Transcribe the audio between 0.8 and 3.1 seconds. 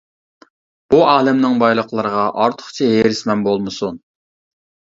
بۇ ئالەمنىڭ بايلىقلىرىغا ئارتۇقچە